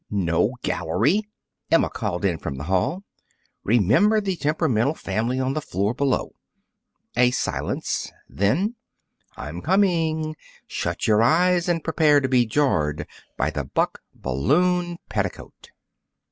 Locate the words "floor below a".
5.61-7.29